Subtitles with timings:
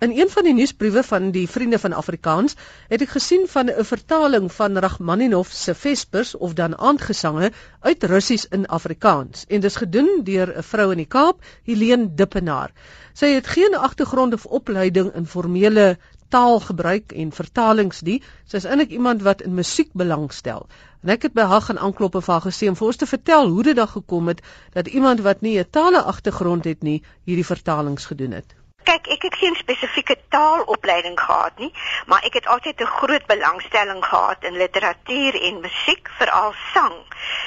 [0.00, 2.52] In een van die nuusbriewe van die Vriende van Afrikaans
[2.88, 7.48] het ek gesien van 'n vertaling van Rachmaninov se Vespers of dan aandgesange
[7.80, 12.70] uit Russies in Afrikaans en dis gedoen deur 'n vrou in die Kaap, Helene Dippenaar.
[13.12, 18.22] Sy het geen agtergrond of opleiding in formele taalgebruik en vertalings nie.
[18.44, 20.68] Sy's eintlik iemand wat in musiek belangstel.
[21.02, 23.06] En ek het by haar gaan aanklop en vir haar gesê om vir ons te
[23.06, 27.02] vertel hoe dit dan gekom het dat iemand wat nie 'n tale agtergrond het nie,
[27.24, 28.54] hierdie vertalings gedoen het
[28.88, 31.70] kyk, ek het geen spesifieke taalopleiding gehad nie,
[32.06, 36.96] maar ek het altyd 'n groot belangstelling gehad in literatuur en musiek, veral sang.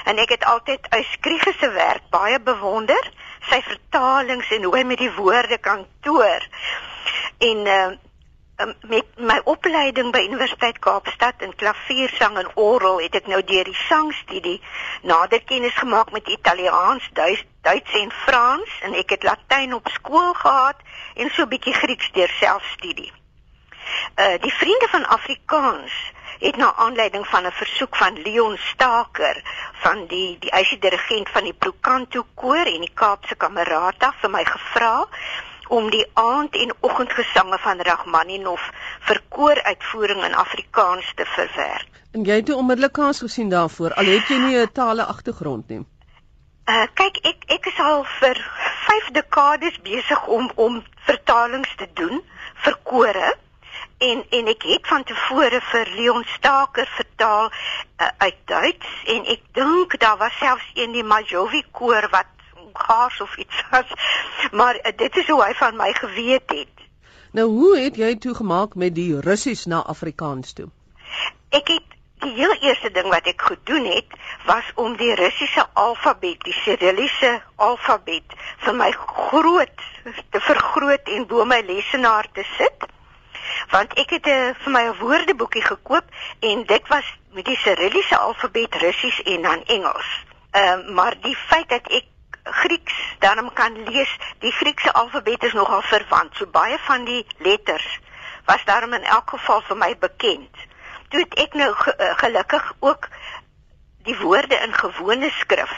[0.06, 3.12] En ek het altyd Euskrige se werk baie bewonder,
[3.50, 6.48] sy vertalings en hoe hy met die woorde kan toer.
[7.40, 7.92] En uh
[8.82, 13.80] met my opleiding by Universiteit Kaapstad in klaviersang en orgel het ek nou deur die
[13.88, 14.62] sangstudie
[15.02, 20.34] nader kennis gemaak met Italiaans, Duits, Duits en Frans en ek het Latyn op skool
[20.34, 20.80] gehad
[21.16, 23.12] en so 'n bietjie Grieks deur selfstudie.
[24.18, 25.94] Uh die vriende van Afrikaans
[26.40, 29.42] het na aanleiding van 'n versoek van Leon Staker
[29.84, 34.44] van die die eisie dirigent van die Procanto koor en die Kaapse Kamerata vir my
[34.46, 35.08] gevra
[35.68, 38.62] om die aand en oggendgesange van Rachmaninov
[39.00, 41.90] vir kooruitvoering in Afrikaans te verwerk.
[42.12, 45.70] En jy het toe onmiddellik kans gesien daarvoor al het jy nie 'n tale agtergrond
[45.70, 45.86] nie.
[46.70, 48.38] Uh kyk ek ek is al vir
[48.88, 52.22] 5 dekades besig om om vertalings te doen
[52.66, 53.32] vir kore.
[53.98, 58.92] En en ek het van tevore vir Leon Staker vertaal uh, uit Duits.
[59.06, 62.30] En ek dink daar was selfs een die Majovi koor wat
[62.74, 63.90] gaars of iets was.
[64.52, 66.86] Maar uh, dit is hoe hy van my geweet het.
[67.32, 70.70] Nou hoe het jy toe gemaak met die Russies na Afrikaans toe?
[71.50, 76.44] Ek het Die heel eerste ding wat ek gedoen het, was om die Russiese alfabet,
[76.46, 79.86] die Cyrilliese alfabet vir my groot
[80.30, 82.86] te vergroot en bo my lesenaar te sit.
[83.74, 86.06] Want ek het 'n eh, vir my 'n woordeboekie gekoop
[86.40, 90.10] en dit was met die Cyrilliese alfabet Russies en dan Engels.
[90.52, 92.06] Ehm uh, maar die feit dat ek
[92.44, 96.36] Grieks dan kan lees, die Griekse alfabet is nogal verwant.
[96.36, 98.00] So baie van die letters
[98.46, 100.70] was daarom in elk geval vir my bekend
[101.12, 103.08] toe ek nou eh, gelukkig ook
[104.08, 105.74] die woorde in gewone skrif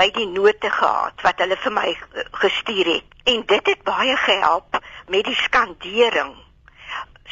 [0.00, 4.16] by die note gehad wat hulle vir my eh, gestuur het en dit het baie
[4.26, 6.34] gehelp met die skandering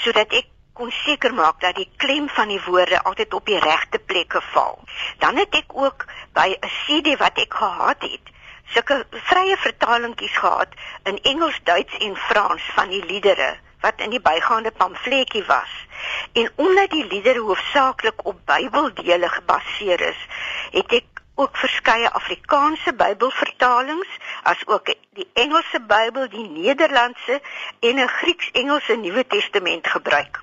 [0.04, 3.98] sodat ek kon seker maak dat die klem van die woorde altyd op die regte
[3.98, 4.76] plekke val.
[5.18, 6.04] Dan het ek ook
[6.38, 8.30] by 'n CD wat ek gehad het,
[8.74, 10.68] sulke vrye vertalingkies gehad
[11.04, 15.86] in Engels, Duits en Frans van die liedere wat in die bygaande pamfletjie was.
[16.32, 20.26] En omdat die liedere hoofsaaklik op Bybeldele gebaseer is,
[20.70, 24.08] het ek ook verskeie Afrikaanse Bybelvertalings,
[24.42, 27.40] asook die Engelse Bybel, die Nederlandse
[27.80, 30.42] en 'n Grieks-Engelse Nuwe Testament gebruik.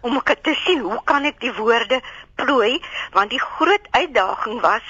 [0.00, 2.00] Om ek te sien hoe kan ek die woorde
[2.34, 4.86] plooi, want die groot uitdaging was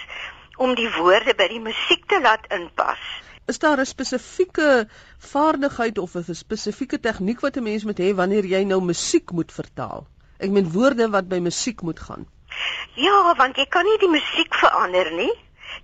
[0.57, 3.01] om die woorde by die musiek te laat inpas
[3.51, 4.89] is daar 'n spesifieke
[5.33, 9.53] vaardigheid of 'n spesifieke tegniek wat 'n mens moet hê wanneer jy nou musiek moet
[9.53, 10.07] vertaal?
[10.39, 12.27] Ek meen woorde wat by musiek moet gaan.
[12.95, 15.33] Ja, want jy kan nie die musiek verander nie.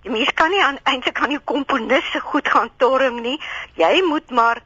[0.03, 3.39] Die mens kan nie eintlik aan die komponis se goed gaan torm nie.
[3.75, 4.61] Jy moet maar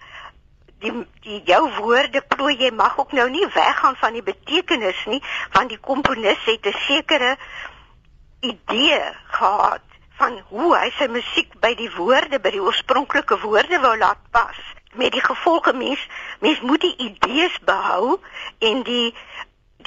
[0.79, 2.55] die die jou woorde plooi.
[2.57, 5.21] Jy mag ook nou nie weggaan van die betekenis nie,
[5.53, 7.37] want die komponis het 'n sekere
[8.39, 9.01] idee
[9.37, 9.90] gehad
[10.21, 14.61] van hoe hy sy musiek by die woorde by die oorspronklike woorde wou laat pas
[15.01, 16.01] met die gevolge mens
[16.45, 18.19] mens moet die idees behou
[18.71, 19.07] en die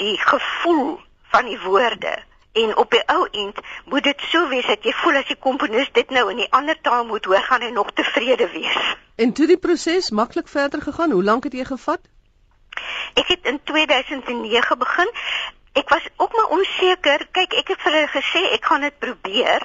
[0.01, 0.97] die gevoel
[1.35, 2.17] van die woorde
[2.55, 5.91] en op die ou end moet dit so wees dat jy voel as die komponis
[5.99, 8.79] dit nou in 'n ander taal moet hoor gaan hy nog tevrede wees.
[9.17, 12.01] En toe die proses maklik verder gegaan, hoe lank het jy gevat?
[13.15, 15.11] Ek het in 2009 begin.
[15.75, 17.27] Ek was ook maar onseker.
[17.35, 19.65] Kyk, ek het vir hulle gesê ek gaan dit probeer,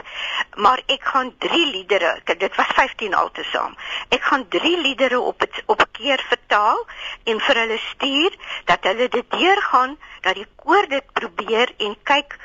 [0.57, 3.75] maar ek gaan 3 liedere, kyk dit was 15 altesaam.
[4.09, 6.81] Ek gaan 3 liedere op het, op 'n keer vertaal
[7.23, 12.37] en vir hulle stuur dat hulle dit deurgaan, dat die koor dit probeer en kyk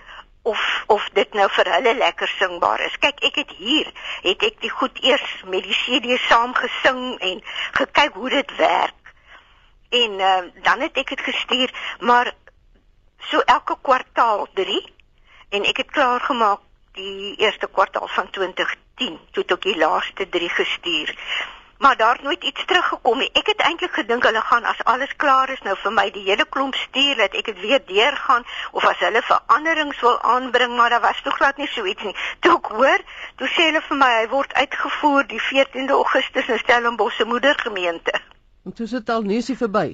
[0.43, 2.97] of of dit nou vir hulle lekker singbaar is.
[3.01, 3.89] Kyk, ek het hier
[4.23, 7.41] het ek die goed eers met die CD saam gesing en
[7.81, 9.01] gekyk hoe dit werk.
[9.95, 12.35] En uh, dan het ek dit gestuur, maar
[13.19, 14.93] so elke kwartaal 3
[15.49, 16.61] en ek het klaar gemaak
[16.95, 21.15] die eerste kwartaal van 2010 toe ek die laaste 3 gestuur.
[21.79, 23.31] Maar daar het nooit iets teruggekom nie.
[23.33, 26.47] Ek het eintlik gedink hulle gaan as alles klaar is nou vir my die hele
[26.57, 31.03] klomp stuur dat ek dit weer deurgaan of as hulle veranderings wil aanbring, maar daar
[31.03, 32.15] was tog glad nie so iets nie.
[32.41, 33.05] Toe ek hoor,
[33.37, 38.23] toe sê hulle vir my hy word uitgevoer die 14de Augustus in Stellenbosch se moedergemeente.
[38.65, 39.89] En toe sit al neusie verby.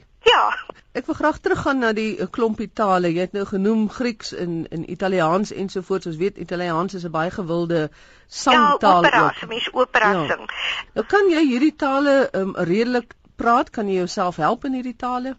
[0.92, 3.12] Ek wil graag teruggaan na die eh, klompie tale.
[3.14, 6.06] Jy het nou genoem Grieks en en Italiaans ensovoorts.
[6.10, 7.90] Ons weet Italiaans is 'n baie gewilde
[8.26, 9.04] sangtaal.
[9.04, 10.26] Ja, opera, mens opera ja.
[10.26, 10.50] sing.
[10.94, 13.70] Nou kan jy hierdie tale um, redelik praat?
[13.70, 15.36] Kan jy jouself help in hierdie tale?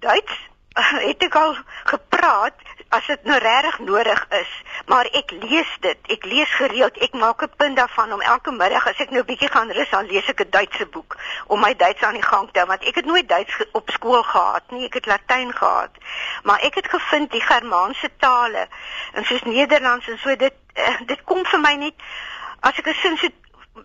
[0.00, 0.38] Duits
[1.08, 2.56] het ek al gepraat
[2.90, 4.50] as dit nou regtig nodig is,
[4.90, 5.98] maar ek lees dit.
[6.10, 6.96] Ek lees gereeld.
[7.06, 10.06] Ek maak 'n punt daarvan om elke middag as ek nou bietjie gaan rus, dan
[10.06, 11.16] lees ek 'n Duitse boek
[11.46, 14.22] om my Duits aan die gang te hou want ek het nooit Duits op skool
[14.22, 14.84] gehad nie.
[14.86, 15.90] Ek het Latyn gehad.
[16.42, 18.68] Maar ek het gevind die Germaanse tale
[19.12, 21.94] en soos Nederlands en so dit uh, dit kom vir my net
[22.60, 23.28] as ek 'n sin so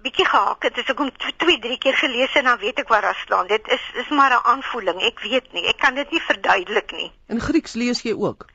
[0.02, 3.02] bietjie gehak het, as ek hom 2, 3 keer gelees het, dan weet ek waar
[3.02, 3.48] daar staan.
[3.48, 5.02] Dit is is maar 'n aanvoeling.
[5.02, 5.68] Ek weet nie.
[5.68, 7.12] Ek kan dit nie verduidelik nie.
[7.28, 8.46] In Grieks lees jy ook?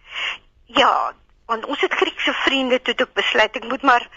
[0.64, 1.12] Ja,
[1.46, 4.08] want ons het Griekse vriende toe ek besluit ek moet maar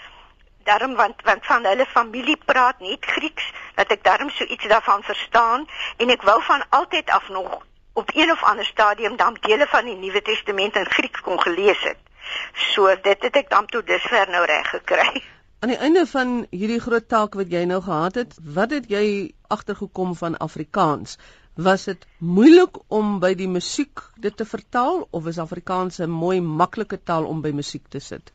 [0.64, 5.04] daarom want want van hulle familie praat net Grieks dat ek daarom so iets daarvan
[5.04, 5.68] verstaan
[5.98, 7.62] en ek wou van altyd af nog
[7.94, 11.84] op een of ander stadium dan dele van die Nuwe Testament in Grieks kon gelees
[11.84, 12.00] het.
[12.74, 15.24] So dit het ek dan toe dusver nou reg gekry.
[15.60, 19.34] Aan die einde van hierdie groot taak wat jy nou gehad het, wat het jy
[19.48, 21.18] agtergekom van Afrikaans?
[21.56, 26.42] Was dit moeilik om by die musiek dit te vertaal of is Afrikaans 'n mooi
[26.42, 28.32] maklike taal om by musiek te sit?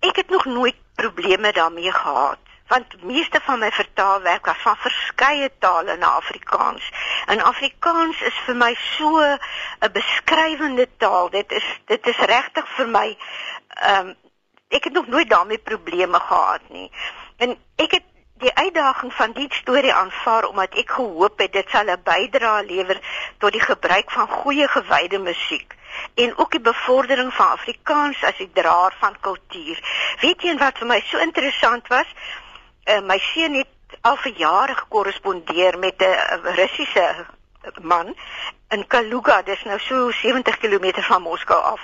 [0.00, 2.38] Ek het nog nooit probleme daarmee gehad
[2.72, 6.90] want meeste van my vertaalwerk was van verskeie tale na Afrikaans.
[7.26, 11.30] En Afrikaans is vir my so 'n beskrywende taal.
[11.30, 13.16] Dit is dit is regtig vir my
[13.68, 14.14] ehm um,
[14.68, 16.90] ek het nog nooit daarmee probleme gehad nie.
[17.36, 18.11] En ek het
[18.42, 22.98] die uitdaging van die storie aanvaar omdat ek gehoop het dit sal 'n bydrae lewer
[23.38, 25.76] tot die gebruik van goeie gewyde musiek
[26.14, 29.78] en ook die bevordering van Afrikaans as 'n draer van kultuur.
[30.20, 32.08] Weet jy wat vir my so interessant was?
[32.84, 33.68] Uh, my seun het
[34.00, 37.26] al vir jare gekorrespondeer met 'n Russiese
[37.80, 38.14] man
[38.68, 41.80] in Kaluga, dis nou so 70 km van Moskou af.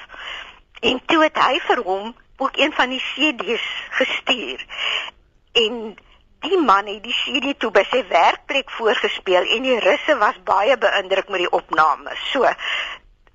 [0.81, 4.64] En toe het hy vir hom ook een van die CD's gestuur.
[5.52, 5.96] En
[6.40, 10.76] die man het die CD toe by sy werkplek voorgespeel en die russe was baie
[10.79, 12.14] beïndruk met die opname.
[12.32, 12.46] So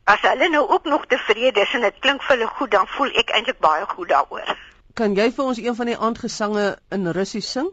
[0.03, 3.11] as hulle nou ook nog tevrede is en dit klink vir hulle goed, dan voel
[3.19, 4.55] ek eintlik baie goed daaroor.
[4.94, 7.71] Kan jy vir ons een van die aandgesange in Russies sing?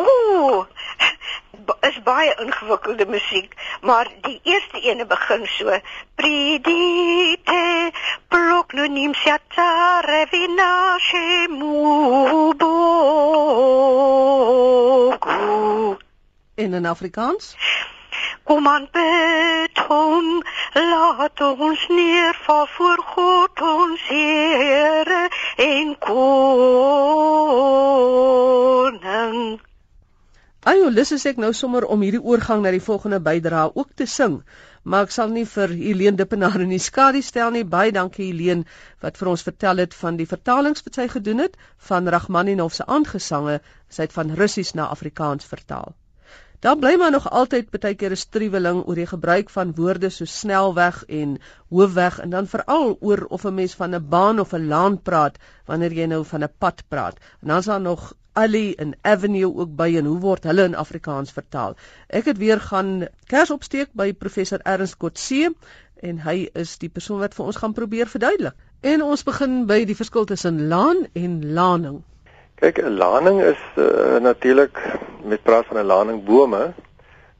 [0.00, 0.66] Ooh,
[1.88, 5.78] is baie ingewikkelde musiek, maar die eerste ene begin so:
[6.14, 7.92] Pridite
[8.28, 10.26] prognonim siatsare
[10.56, 12.74] naše mubogu.
[16.60, 17.56] In in Afrikaans?
[18.44, 26.40] Kom aan beton, laat ons neerval voor God ons Here en koning.
[30.60, 34.06] Ayo, lus is ek nou sommer om hierdie oorgang na die volgende bydra ook te
[34.16, 34.44] sing,
[34.84, 37.64] maar ek sal nie vir Helene Dippenaar in die skadu stel nie.
[37.64, 38.68] Baie dankie Helene
[39.00, 41.56] wat vir ons vertel het van die vertalings wat sy gedoen het
[41.88, 43.56] van Rachmaninov se aangesange,
[43.88, 45.96] sy het van Russies na Afrikaans vertaal.
[46.60, 50.24] Daar bly maar nog altyd baie keer 'n struweling oor die gebruik van woorde so
[50.24, 54.66] snelweg en hoofweg en dan veral oor of 'n mens van 'n baan of 'n
[54.72, 57.16] laan praat wanneer jy nou van 'n pad praat.
[57.40, 60.74] En dan is daar nog alley en avenue ook by en hoe word hulle in
[60.74, 61.76] Afrikaans vertaal?
[62.08, 65.54] Ek het weer gaan kers opsteek by professor Ernst Kotse
[65.96, 68.54] en hy is die persoon wat vir ons gaan probeer verduidelik.
[68.80, 72.02] En ons begin by die verskil tussen laan en laning.
[72.60, 74.76] Kyk, 'n laning is uh, natuurlik
[75.24, 76.72] met praat van 'n laning bome,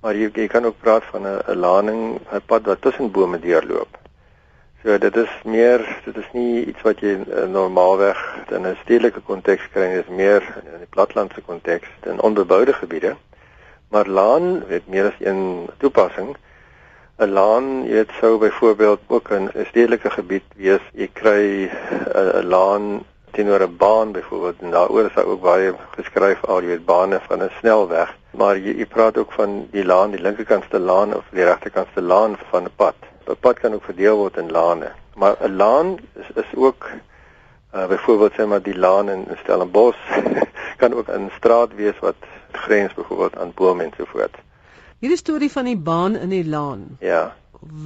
[0.01, 3.99] maar jy, jy kan ook praat van 'n laning 'n pad wat tussen bome deurloop.
[4.83, 8.17] So dit is meer dit is nie iets wat jy uh, normaalweg
[8.49, 12.73] in 'n stedelike konteks kry nie, dit is meer in die platlandse konteks, in onbeboude
[12.73, 13.17] gebiede.
[13.89, 16.37] Maar laan het meer as een toepassing.
[17.19, 20.85] 'n Laan, jy weet sou byvoorbeeld ook in 'n stedelike gebied wees.
[20.93, 26.45] Jy kry 'n laan teenoor 'n baan byvoorbeeld en daaroor is daar ook baie geskryf
[26.45, 28.17] al jy weet bane van 'n snelweg.
[28.31, 32.37] Maar jy, jy praat ook van die laan, die linkerkantste laan of die regterkantste laan
[32.51, 32.95] van 'n pad.
[33.27, 34.91] 'n pad kan ook verdeel word in lane.
[35.15, 36.91] Maar 'n laan is is ook
[37.75, 40.03] uh byvoorbeeld sê maar die laan in Stellenbosch
[40.81, 42.17] kan ook 'n straat wees wat
[42.53, 44.35] grens byvoorbeeld aan bome en so voort.
[44.99, 46.97] Hierdie storie van die baan in die laan.
[47.01, 47.37] Ja.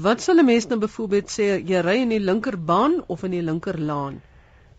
[0.02, 3.42] Wat sal 'n mens nou byvoorbeeld sê jy ry in die linkerbaan of in die
[3.42, 4.22] linkerlaan?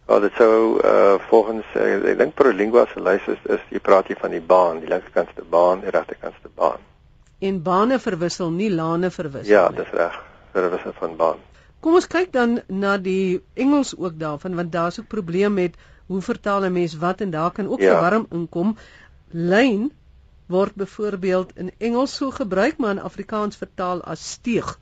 [0.05, 4.07] Wel dit sou uh volgens uh, ek dink Prolingua se lys is, is jy praat
[4.07, 6.83] hier van die baan, die linkerkantste baan, die regterkantste baan.
[7.39, 9.77] En bane verwissel, nie lane verwissel ja, nie.
[9.77, 10.21] Ja, dis reg
[10.53, 11.41] servisse van baan.
[11.81, 15.75] Kom ons kyk dan na die Engels ook daarvan want daar's ook probleme met
[16.07, 17.91] hoe vertaal 'n mens wat en daar kan ook ja.
[17.93, 18.77] verwarring inkom.
[19.31, 19.91] Lyn
[20.45, 24.79] word byvoorbeeld in Engels so gebruik maar in Afrikaans vertaal as steeg.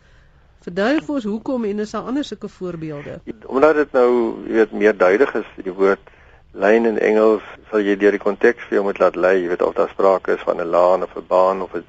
[0.63, 3.20] Verduidelik vir ons hoekom en is daar ander sulke voorbeelde?
[3.53, 6.10] Omdat dit nou weet meer duidelik is die woord
[6.57, 9.62] lyn in Engels sal jy deur die konteks vir jou moet laat lei, jy weet
[9.65, 11.86] of daar sprake is van 'n laan of 'n baan of 'n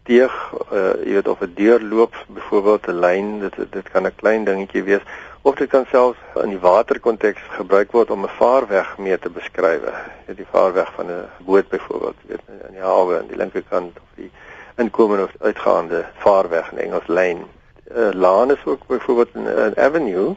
[0.00, 0.34] steeg,
[0.72, 4.82] uh, jy weet of 'n deurloop, byvoorbeeld 'n lyn, dit dit kan 'n klein dingetjie
[4.82, 5.04] wees
[5.42, 9.82] of dit kan selfs in die waterkonteks gebruik word om 'n vaarweg mee te beskryf.
[10.26, 14.10] Dit die vaarweg van 'n boot byvoorbeeld, weet in die hawe aan die linkerkant of
[14.14, 14.30] die
[14.76, 17.38] inkomende of uitgaande vaarweg in Engels lyn.
[17.38, 20.34] 'n uh, Laan is ook byvoorbeeld 'n avenue.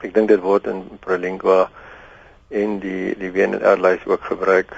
[0.00, 1.68] Ek dink dit word in Prolingua
[2.48, 4.74] en die die Wien Airlines ook gebruik.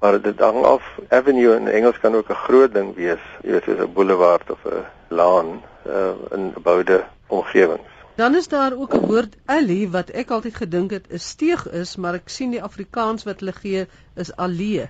[0.00, 3.64] Maar dit hang af avenue in Engels kan ook 'n groot ding wees, jy weet
[3.64, 7.96] soos 'n boulevard of 'n laan uh, in geboude omgewings.
[8.14, 11.96] Dan is daar ook 'n woord alley wat ek altyd gedink het 'n steeg is,
[11.96, 14.88] maar ek sien die Afrikaans wat hulle gee is allee.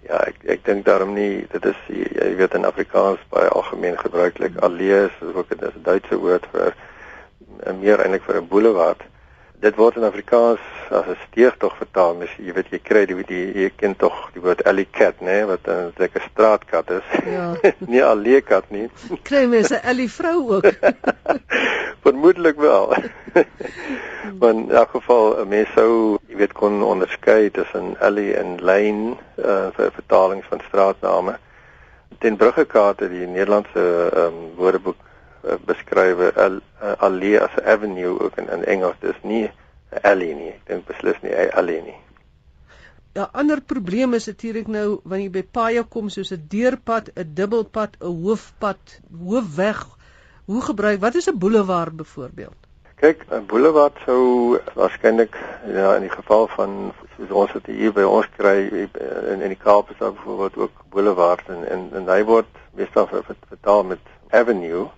[0.00, 4.56] Ja, ek ek dink daarom nie dit is jy weet in Afrikaans baie algemeen gebruiklik.
[4.56, 6.74] Allee is ook 'n Duitse woord vir
[7.80, 9.02] meer eintlik vir 'n boulevard
[9.64, 12.14] dit word in Afrikaans as 'n steegtog vertaal.
[12.14, 15.30] Mens jy weet jy kry die, die jy ken tog die woord alley cat, né,
[15.30, 17.06] nee, wat 'n lekker straatkat is.
[17.24, 17.46] Ja.
[17.92, 18.90] nie alley cat nie.
[19.28, 20.68] Kry mens 'n alley vrou ook.
[22.04, 22.94] Vermoedelik wel.
[24.38, 29.16] maar in elk geval 'n mens sou jy weet kon onderskei tussen alley en lane
[29.36, 31.38] uh, vir vertalings van straatname.
[32.18, 34.96] Den Bruggekaarte die Nederlandse um, woordeboek
[35.44, 40.00] Eh, beskrywe al uh, allee as 'n avenue ook in, in Engels dis nie 'n
[40.10, 41.96] alley nie ek dink beslis nie 'n alley nie
[43.18, 47.34] Ja ander probleem is natuurlik nou wanneer jy by paaie kom soos 'n deurpad, 'n
[47.40, 48.96] dubbelpad, 'n hoofpad,
[49.26, 49.84] hoofweg.
[50.46, 52.60] Hoe gebruik wat is 'n boulevard byvoorbeeld?
[52.96, 55.36] Kyk, 'n boulevard sou waarskynlik
[55.66, 58.58] ja in die geval van soos ons dit hier by ons kry
[59.32, 63.08] in in die Kaap is daar byvoorbeeld ook boulevard en en, en hy word meestal
[63.52, 64.88] vertaal met avenue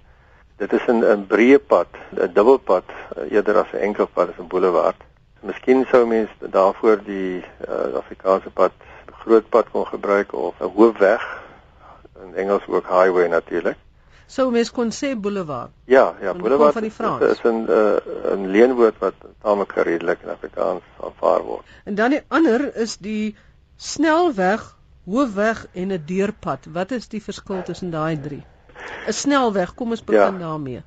[0.56, 4.38] Dit is 'n 'n breë pad, 'n dubbelpad eh, eerder as 'n enkel pad, is
[4.38, 4.96] 'n boulevard.
[5.40, 8.72] Miskien sou mens daarvoor die uh, Afrikaanse pad,
[9.20, 11.22] groot pad kon gebruik of 'n hoofweg
[12.24, 13.76] in Engels ook highway natuurlik.
[14.26, 15.70] Sou mens kon sê boulevard.
[15.84, 17.22] Ja, ja, boulevard van die Frans.
[17.22, 21.64] is 'n 'n uh, leenwoord wat tamelik redelik in Afrikaans aanvaar word.
[21.84, 23.36] En dan die ander is die
[23.76, 26.66] snelweg, hoofweg en 'n deurpad.
[26.72, 28.44] Wat is die verskil tussen daai drie?
[29.06, 29.74] 'n snelweg.
[29.74, 30.46] Kom ons begin ja.
[30.46, 30.82] daarmee.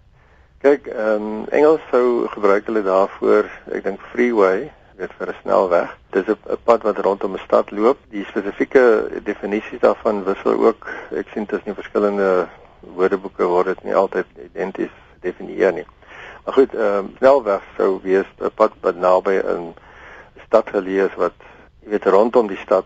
[0.60, 5.94] Kyk, ehm um, Engels sou gebruik hulle daarvoor, ek dink freeway, weet vir 'n snelweg.
[6.12, 7.98] Dis 'n pad wat rondom 'n stad loop.
[8.10, 10.88] Die spesifieke definisies daarvan wissel ook.
[11.16, 12.48] Ek sien dit is nie verskillende
[12.80, 14.92] woordeboeke word dit nie altyd identies
[15.22, 15.88] definieer nie.
[16.46, 19.74] Maar goed, ehm um, snelweg sou wees 'n pad wat naby 'n
[20.46, 21.38] stad geleë is wat
[21.84, 22.86] jy weet rondom die stad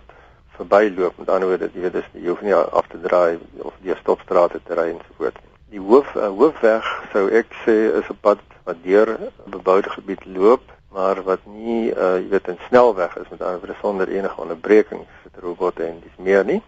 [0.57, 1.17] verbyloop.
[1.17, 4.61] Met ander woorde, jy weet dis jy hoef nie af te draai of deur stopstrate
[4.63, 5.37] te ry en so voort.
[5.73, 10.25] Die hoof uh, hoofweg sou ek sê is 'n pad wat deur 'n beboude gebied
[10.25, 10.61] loop,
[10.93, 15.07] maar wat nie uh, jy weet 'n snelweg is met ander woorde sonder enige onderbreking
[15.21, 16.61] vir robotte en dis meer nie.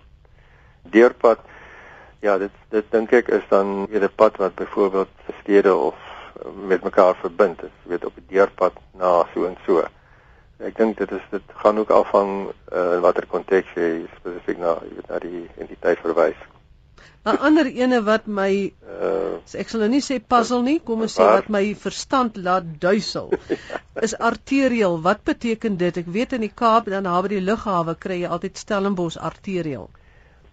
[0.82, 1.40] Deurpad
[2.22, 5.96] ja, dit dit dink ek is dan weer 'n pad wat byvoorbeeld stede of
[6.68, 9.84] met mekaar verbind is, weet op 'n deurpad na so en so.
[10.64, 14.78] Ek dink dit is dit gaan ook afhang uh, in watter konteks jy spesifiek na
[14.86, 16.38] jy weet na die entiteit verwys.
[17.26, 21.18] 'n Ander ene wat my uh, ek sal nou nie sê puzzle nie, kom ons
[21.18, 23.34] sê wat my verstand laat duisel
[24.08, 25.02] is arterial.
[25.02, 25.98] Wat beteken dit?
[25.98, 29.90] Ek weet in die Kaap dan naby die lughawe kry jy altyd Stellenbosch arterial.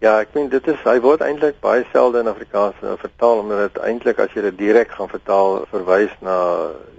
[0.02, 3.68] Ja, ek meen dit is hy word eintlik baie selde in Afrikaans nou vertaal omdat
[3.68, 6.38] dit eintlik as jy dit direk gaan vertaal verwys na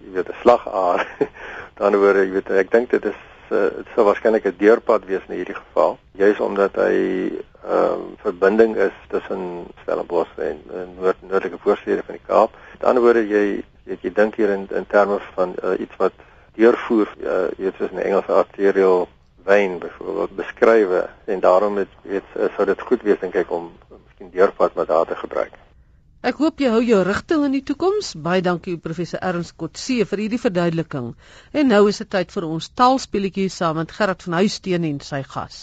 [0.06, 1.04] jy weet 'n slagaar
[1.80, 5.24] Dan hoor jy weet ek dink dit is uh, dit sou waarskynlik 'n deurpad wees
[5.27, 11.18] in hierdie geval, juis omdat hy 'n uh, verbinding is tussen Stellenbosch en uh, noord
[11.22, 12.51] noordelike voorstede van die Kaap.
[12.80, 16.13] Dan hoor jy weet jy dink hier in in terme van uh, iets wat
[16.56, 19.08] deurvoer, uh, jy weet soos 'n Engelse arterial
[19.44, 24.32] vein byvoorbeeld beskrywe en daarom het weet sou dit goed wees dink ek om miskien
[24.32, 25.62] deurpad met daar te gebruik.
[26.24, 28.13] Ek hoop jy hou jou rigting in die toekoms.
[28.25, 31.10] Baie dankie professor Ernst Kotse vir hierdie verduideliking.
[31.51, 35.20] En nou is dit tyd vir ons taalspelletjie saam met Gerard van Huisteen en sy
[35.34, 35.58] gas.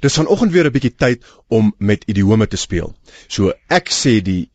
[0.00, 2.94] Dis vanoggend weer 'n bietjie tyd om met idiome te speel.
[3.28, 4.48] So ek sê die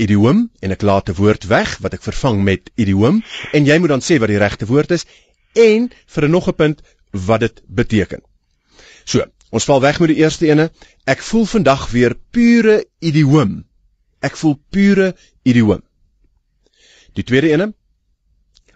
[0.00, 3.92] idioom en ek laat 'n woord weg wat ek vervang met idioom en jy moet
[3.92, 5.04] dan sê wat die regte woord is
[5.52, 6.82] en vir 'n nog 'n punt
[7.12, 8.22] wat dit beteken.
[9.04, 9.20] So,
[9.54, 10.68] ons val weg met die eerste ene.
[11.06, 13.62] Ek voel vandag weer pure idioom.
[14.24, 15.12] Ek voel pure
[15.46, 15.82] idioom.
[17.14, 17.68] Die tweede ene.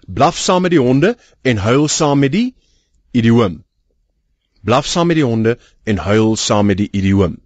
[0.06, 2.52] Blaf saam met die honde en huil saam met die
[3.12, 3.64] idioom.
[4.68, 5.52] blaf saam met die honde
[5.84, 7.38] en huil saam met die idioom.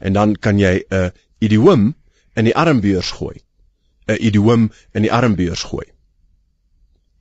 [0.00, 1.94] En dan kan jy 'n idioom
[2.34, 3.40] in die armbeurs gooi.
[4.08, 5.86] 'n Idioom in die armbeurs gooi.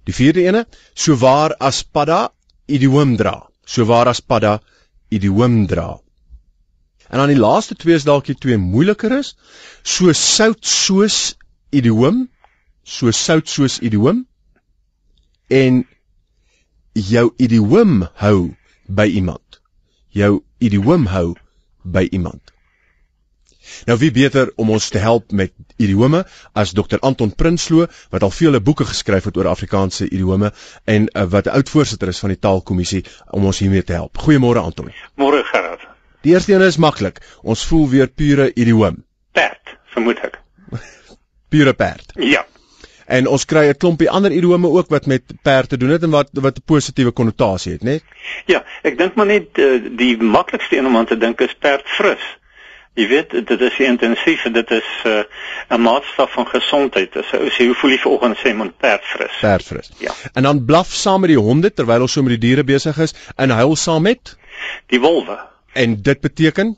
[0.03, 2.33] Die vierde ene, so waar as padda
[2.65, 3.49] idioom dra.
[3.67, 4.57] So waar as padda
[5.11, 5.89] idioom dra.
[7.07, 9.35] En dan die laaste twee is dalk die twee moeiliker is.
[9.83, 11.35] So sout soos
[11.69, 12.27] idioom,
[12.83, 14.25] so sout soos idioom
[15.47, 15.85] en
[16.93, 18.55] jou idioom hou
[18.87, 19.61] by iemand.
[20.09, 21.35] Jou idioom hou
[21.83, 22.53] by iemand.
[23.87, 28.31] Nou wie beter om ons te help met idiome as Dr Anton Prinsloo wat al
[28.31, 30.51] vele boeke geskryf het oor Afrikaanse idiome
[30.85, 34.17] en uh, wat 'n oud voorsitter is van die Taalkommissie om ons hiermee te help.
[34.17, 34.91] Goeiemôre Anton.
[35.15, 35.87] Môre Gerard.
[36.21, 37.21] Die eerste een is maklik.
[37.41, 39.03] Ons voel weer pure idioom.
[39.31, 40.39] Perd, vermoed ek.
[41.53, 42.11] Pure perd.
[42.15, 42.45] Ja.
[43.07, 46.09] En ons kry 'n klompie ander idiome ook wat met perd te doen het en
[46.09, 47.99] wat wat 'n positiewe konnotasie het, né?
[48.45, 52.37] Ja, ek dink maar net uh, die maklikste een om aan te dink is perdfris.
[52.97, 55.11] Jy weet, dit is intensief en dit is eh,
[55.69, 57.15] 'n uh, maatstaf van gesondheid.
[57.21, 59.35] As ou sê, hoe voel jy vanoggend sê man perdfris?
[59.41, 59.91] Perdfris.
[60.01, 60.13] Ja.
[60.33, 63.13] En dan blaf saam met die honde terwyl ons so met die diere besig is
[63.35, 64.33] en huil saam met
[64.89, 65.37] Die wolwe.
[65.73, 66.77] en dit beteken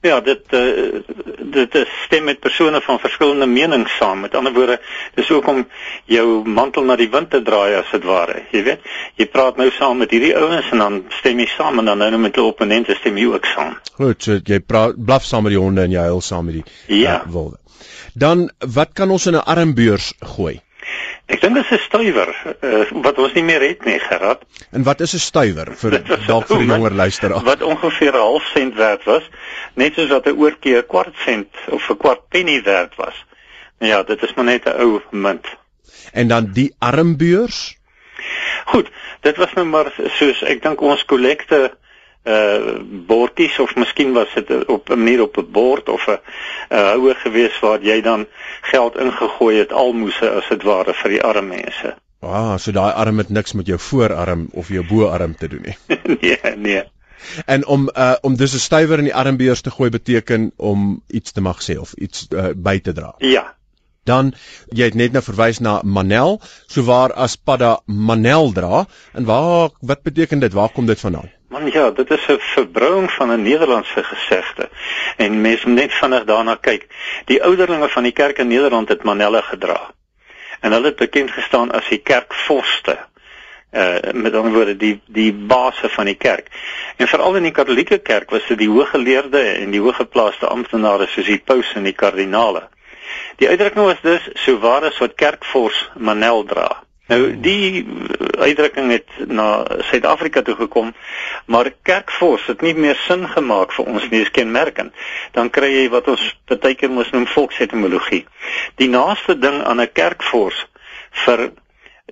[0.00, 1.00] Ja, dit uh,
[1.42, 4.20] dit is stem met persone van verskillende menings saam.
[4.20, 4.80] Met ander woorde,
[5.14, 5.64] dis ook om
[6.04, 8.42] jou mantel na die wind te draai as dit ware.
[8.52, 8.80] Jy weet,
[9.18, 12.18] jy praat nou saam met hierdie ouens en dan stem jy saam en dan nou
[12.18, 13.74] met jou opponente stem jy ook saam.
[13.98, 17.00] Goed, so jy praat blaf saam met die honde en jy huil saam met die
[17.00, 17.22] Ja.
[17.24, 17.56] uh, wolwe.
[18.14, 20.60] Dan wat kan ons in 'n armbeurs gooi?
[21.28, 22.30] Ek dink dit is 'n stywer
[22.64, 24.44] uh, wat ons nie meer het nie, Gerard.
[24.72, 27.44] En wat is 'n stywer vir dalk vir die jonger luisteraar?
[27.44, 29.28] Wat ongeveer 'n half sent werd was,
[29.74, 33.24] net soos wat 'n oortjie 'n kwart sent of 'n kwart penny werd was.
[33.78, 35.46] Ja, dit is maar net 'n ou munt.
[36.12, 37.76] En dan die armbeurs?
[38.64, 38.88] Goed,
[39.20, 41.76] dit was nou maar soos ek dink ons kollekte
[42.28, 46.18] uh bordjies of miskien was dit op 'n manier op 'n bord of 'n
[46.70, 48.26] uh, houer gewees waar jy dan
[48.60, 51.94] geld ingegooi het almoese as dit ware vir die arme mense.
[52.20, 55.76] Ah, so daai arm het niks met jou voorarm of jou boarm te doen nie.
[56.20, 56.82] nee, nee.
[57.46, 61.32] En om uh om dus 'n stywer in die armbeurs te gooi beteken om iets
[61.32, 63.14] te mag sê of iets uh, by te dra.
[63.18, 63.56] Ja.
[64.08, 64.32] Dan
[64.72, 69.74] jy het net nou verwys na Manel, so waar as padda Manel dra en waar
[69.80, 70.56] wat beteken dit?
[70.56, 71.28] Waar kom dit vandaan?
[71.48, 74.68] Man ja, dit is 'n verbrouing van 'n Nederlandse gesegde.
[75.16, 76.86] En mense moet net vinnig daarna kyk.
[77.24, 79.90] Die ouderlinge van die kerk in Nederland het manelle gedra.
[80.60, 82.98] En hulle het bekend gestaan as die kerkvorste.
[83.72, 86.46] Uh met ander woorde die die base van die kerk.
[86.96, 91.26] En veral in die Katolieke kerk was dit die hooggeleerde en die hooggeplaaste amptenare soos
[91.26, 92.68] die paus en die kardinale.
[93.38, 96.68] Die uitdrukking was dus so waar as wat kerkvors manel dra.
[97.08, 100.90] Nou die uh, uitdrukking het na Suid-Afrika toe gekom,
[101.46, 104.92] maar kerkvors het nie meer sin gemaak vir ons nie, is kenmerkend.
[105.32, 108.26] Dan kry jy wat ons baie keer mos noem volksetimologie.
[108.76, 110.66] Die naaste ding aan 'n kerkvors
[111.24, 111.50] vir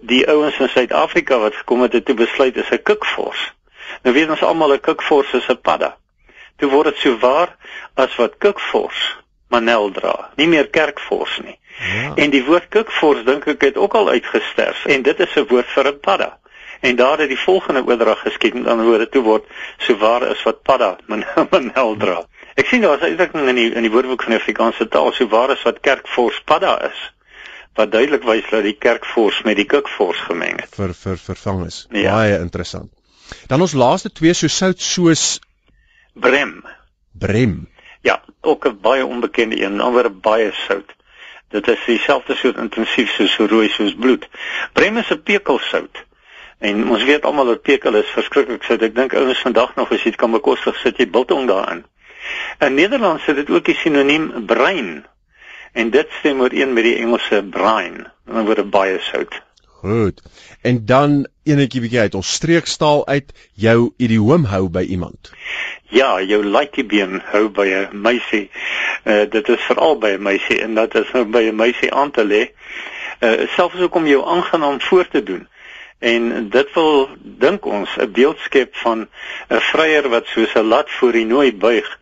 [0.00, 3.52] die ouens in Suid-Afrika wat gekom het en toe besluit is 'n kikvors.
[4.02, 5.96] Nou weet ons almal 'n kikvors is 'n padda.
[6.56, 7.56] Toe word dit so waar
[7.94, 9.16] as wat kikvors
[9.48, 11.58] manel dra, nie meer kerkvors nie.
[11.76, 12.14] Ja.
[12.14, 15.68] En die woord kikvors dink ek het ook al uitgesterf en dit is 'n woord
[15.74, 16.38] vir 'n padda.
[16.80, 19.44] En daar het die volgende oordrag geskied met ander woorde toe word
[19.78, 20.96] so waar is wat padda
[21.50, 22.24] manel, dra.
[22.54, 25.28] Ek sien daar is uitdrukking in die in die Woordeboek van die Afrikaanse taal so
[25.28, 27.12] waar is wat kerkvors padda is
[27.76, 30.72] wat duidelik wys dat die kerkvors met die kikvors gemeng het.
[30.74, 31.86] vir vir vervang is.
[31.90, 32.14] Ja.
[32.16, 32.90] Baie interessant.
[33.50, 35.40] Dan ons laaste twee so sout soos
[36.14, 36.62] Brem.
[37.12, 37.66] brem.
[38.06, 40.90] Ja, ook 'n baie onbekende een, ander baie sout.
[41.48, 44.28] Dit is dieselfde soort intensief soos rooi soos bloed.
[44.72, 46.04] Brem is 'n pekelsout.
[46.58, 48.82] En ons weet almal dat pekel is verskriklik sout.
[48.82, 51.84] Ek dink ouens vandag nog as jy dit kan bekostig, sit jy biltong daarin.
[52.58, 55.06] In Nederland sit dit ook die sinoniem brein.
[55.72, 58.06] En dit stem ooreen met die Engelse brain.
[58.24, 59.42] Dan word dit baie sout.
[59.86, 60.22] Goed.
[60.62, 65.30] En dan enetjie bietjie uit ons streekstaal uit jou idioom hou by iemand.
[65.94, 68.50] Ja, jou laaitjiebeen hou by 'n meisie.
[69.04, 72.10] Uh dit is veral by 'n meisie en dat is nou by 'n meisie aan
[72.10, 72.42] te lê.
[73.20, 75.48] Uh selfs ook om jou aangenaam voor te doen.
[75.98, 79.08] En dit wil dink ons 'n beeld skep van
[79.48, 81.98] 'n vryer wat soos 'n lat voor die nooi buig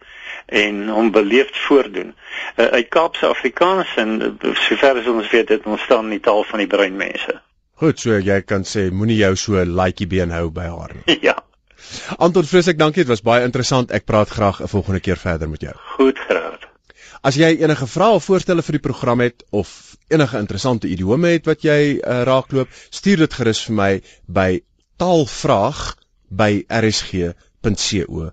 [0.46, 2.14] en hom beleefd voordoen.
[2.56, 6.44] Uh, uit Kaapse Afrikaans en uh, sover as ons weet dit ontstaan in die taal
[6.44, 7.42] van die bruin mense.
[7.82, 11.18] Goed, so jy kan sê moenie jou so laaitjie been hou by haar nie.
[11.28, 11.38] ja,
[12.18, 13.90] Anton vreeslik dankie, dit was baie interessant.
[13.94, 15.74] Ek praat graag 'n volgende keer verder met jou.
[15.96, 16.60] goed geraad.
[17.24, 21.46] As jy enige vrae of voorstelle vir die program het of enige interessante idiome het
[21.46, 24.60] wat jy uh, raakloop, stuur dit gerus vir my by
[25.00, 25.96] taalvraag
[26.28, 28.30] by rsg.co.za.